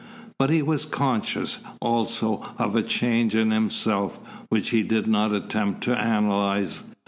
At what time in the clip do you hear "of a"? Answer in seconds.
2.57-2.81